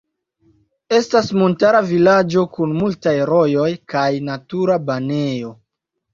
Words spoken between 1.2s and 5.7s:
montara vilaĝo kun multaj rojoj kaj natura banejo.